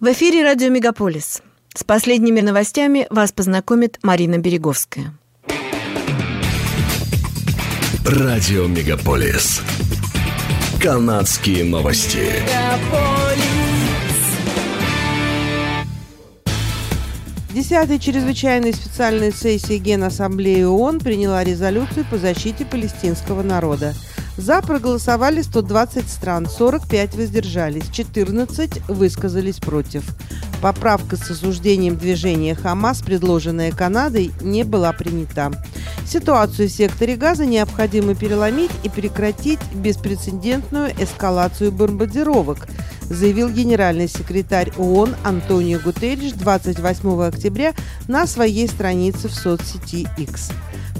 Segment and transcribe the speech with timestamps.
[0.00, 1.42] В эфире радио «Мегаполис».
[1.74, 5.12] С последними новостями вас познакомит Марина Береговская.
[8.06, 9.60] Радио «Мегаполис».
[10.80, 12.32] Канадские новости.
[17.50, 23.92] Десятая чрезвычайная специальная сессия Генассамблеи ООН приняла резолюцию по защите палестинского народа–
[24.40, 30.04] за проголосовали 120 стран, 45 воздержались, 14 высказались против.
[30.62, 35.50] Поправка с осуждением движения «Хамас», предложенная Канадой, не была принята.
[36.06, 42.66] Ситуацию в секторе Газа необходимо переломить и прекратить беспрецедентную эскалацию бомбардировок,
[43.02, 47.74] заявил генеральный секретарь ООН Антонио Гутерриш 28 октября
[48.08, 50.50] на своей странице в соцсети X.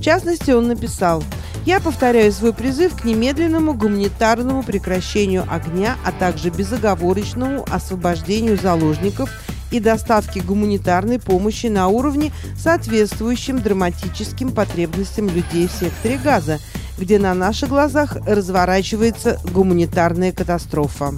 [0.01, 1.23] В частности, он написал–
[1.67, 9.31] я повторяю свой призыв к немедленному гуманитарному прекращению огня, а также безоговорочному освобождению заложников
[9.71, 16.59] и доставке гуманитарной помощи на уровне, соответствующем драматическим потребностям людей в секторе Газа,
[16.99, 21.13] где на наших глазах разворачивается гуманитарная катастрофа.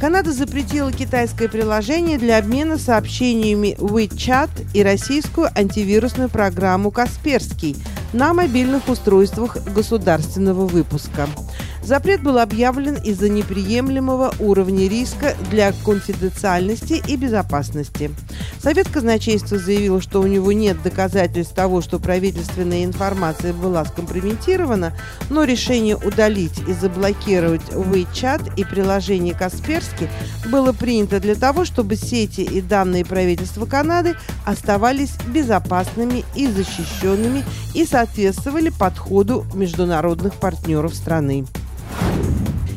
[0.00, 7.76] Канада запретила китайское приложение для обмена сообщениями WeChat и российскую антивирусную программу «Касперский»,
[8.14, 11.28] на мобильных устройствах государственного выпуска.
[11.82, 18.10] Запрет был объявлен из-за неприемлемого уровня риска для конфиденциальности и безопасности.
[18.62, 24.92] Совет казначейства заявил, что у него нет доказательств того, что правительственная информация была скомпрометирована,
[25.30, 30.10] но решение удалить и заблокировать WeChat и приложение Касперски
[30.50, 37.42] было принято для того, чтобы сети и данные правительства Канады оставались безопасными и защищенными
[37.74, 41.46] и соответствовали подходу международных партнеров страны.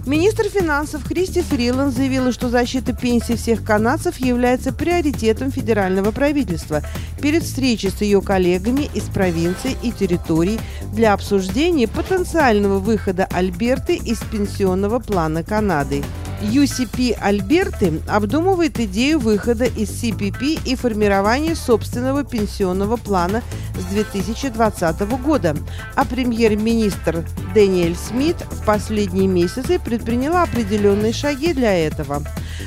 [0.05, 6.81] Министр финансов Кристи Фриланд заявила, что защита пенсий всех канадцев является приоритетом федерального правительства
[7.21, 10.59] перед встречей с ее коллегами из провинций и территорий
[10.91, 16.03] для обсуждения потенциального выхода Альберты из пенсионного плана Канады.
[16.43, 23.41] UCP Альберты обдумывает идею выхода из CPP и формирования собственного пенсионного плана
[23.79, 25.55] с 2020 года,
[25.95, 32.23] а премьер-министр Дэниэль Смит в последние месяцы предприняла определенные шаги для этого.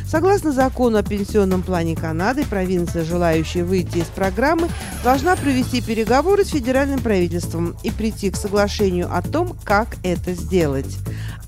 [0.06, 4.68] Согласно закону о пенсионном плане Канады, провинция, желающая выйти из программы,
[5.02, 10.96] должна провести переговоры с федеральным правительством и прийти к соглашению о том, как это сделать.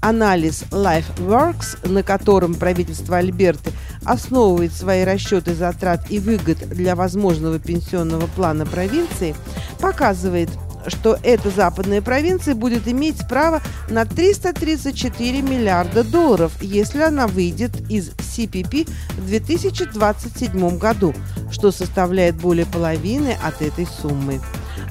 [0.01, 3.73] Анализ LifeWorks, на котором правительство Альберты
[4.05, 9.35] основывает свои расчеты затрат и выгод для возможного пенсионного плана провинции,
[9.81, 10.51] показывает,
[10.87, 18.11] что эта западная провинция будет иметь право на 334 миллиарда долларов, если она выйдет из
[18.11, 18.89] CPP
[19.19, 21.15] в 2027 году,
[21.51, 24.41] что составляет более половины от этой суммы.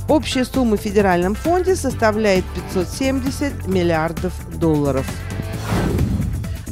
[0.09, 5.05] Общая сумма в федеральном фонде составляет 570 миллиардов долларов.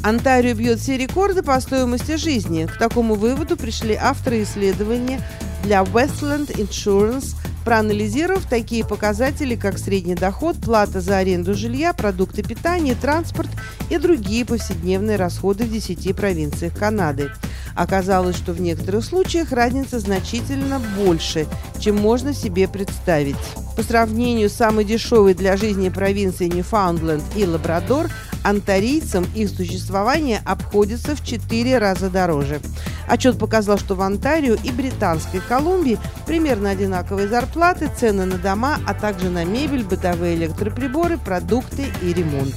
[0.02, 2.64] Онтарио бьет все рекорды по стоимости жизни.
[2.64, 5.20] К такому выводу пришли авторы исследования
[5.64, 12.94] для Westland Insurance, проанализировав такие показатели, как средний доход, плата за аренду жилья, продукты питания,
[12.94, 13.50] транспорт
[13.90, 17.32] и другие повседневные расходы в 10 провинциях Канады.
[17.76, 21.46] Оказалось, что в некоторых случаях разница значительно больше,
[21.78, 23.36] чем можно себе представить.
[23.76, 28.08] По сравнению с самой дешевой для жизни провинцией Ньюфаундленд и Лабрадор,
[28.42, 32.60] антарийцам их существование обходится в 4 раза дороже.
[33.06, 38.94] Отчет показал, что в Онтарио и Британской Колумбии примерно одинаковые зарплаты, цены на дома, а
[38.94, 42.54] также на мебель, бытовые электроприборы, продукты и ремонт.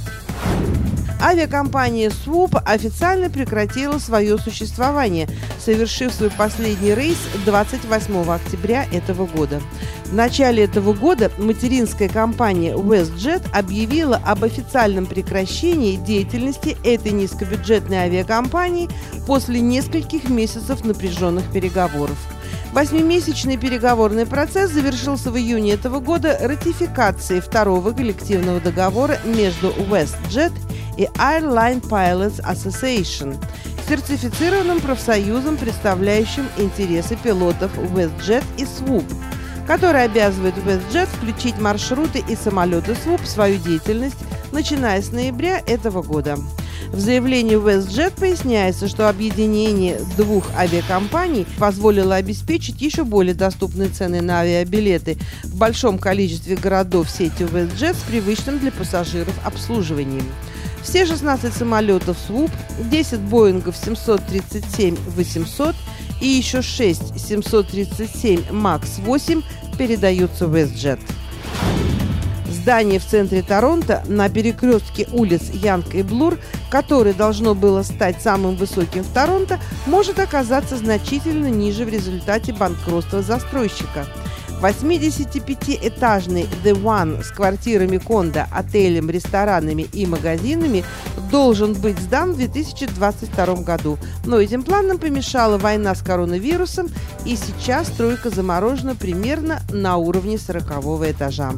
[1.22, 9.60] Авиакомпания Swoop официально прекратила свое существование, совершив свой последний рейс 28 октября этого года.
[10.06, 18.88] В начале этого года материнская компания WestJet объявила об официальном прекращении деятельности этой низкобюджетной авиакомпании
[19.26, 22.16] после нескольких месяцев напряженных переговоров.
[22.72, 30.52] Восьмимесячный переговорный процесс завершился в июне этого года ратификацией второго коллективного договора между WestJet
[31.00, 33.42] и Airline Pilots Association,
[33.88, 39.10] сертифицированным профсоюзом, представляющим интересы пилотов WestJet и Swoop,
[39.66, 44.18] который обязывает WestJet включить маршруты и самолеты Swoop в свою деятельность,
[44.52, 46.36] начиная с ноября этого года.
[46.92, 54.40] В заявлении WestJet поясняется, что объединение двух авиакомпаний позволило обеспечить еще более доступные цены на
[54.40, 60.26] авиабилеты в большом количестве городов сети WestJet с привычным для пассажиров обслуживанием.
[60.82, 65.74] Все 16 самолетов СВУП, 10 Боингов 737-800
[66.20, 69.42] и еще 6 737 МАКС-8
[69.78, 71.00] передаются в WestJet.
[72.46, 76.38] Здание в центре Торонто на перекрестке улиц Янг и Блур,
[76.68, 83.22] которое должно было стать самым высоким в Торонто, может оказаться значительно ниже в результате банкротства
[83.22, 84.06] застройщика.
[84.60, 90.84] 85-этажный The One с квартирами кондо, отелем, ресторанами и магазинами
[91.30, 93.98] должен быть сдан в 2022 году.
[94.26, 96.88] Но этим планам помешала война с коронавирусом,
[97.24, 100.62] и сейчас стройка заморожена примерно на уровне 40
[101.10, 101.52] этажа.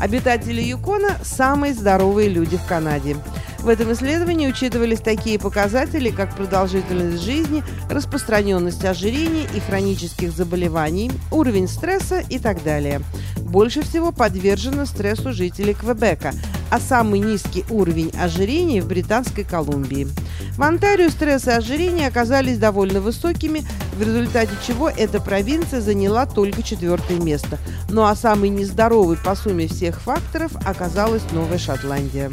[0.00, 3.16] Обитатели Юкона– самые здоровые люди в Канаде.
[3.62, 11.68] В этом исследовании учитывались такие показатели, как продолжительность жизни, распространенность ожирения и хронических заболеваний, уровень
[11.68, 13.00] стресса и так далее.
[13.38, 16.32] Больше всего подвержены стрессу жители Квебека,
[16.70, 20.08] а самый низкий уровень ожирения в Британской Колумбии.
[20.56, 23.64] В Онтарио стресс и ожирение оказались довольно высокими,
[23.96, 27.58] в результате чего эта провинция заняла только четвертое место.
[27.90, 32.32] Ну а самый нездоровый по сумме всех факторов оказалась Новая Шотландия.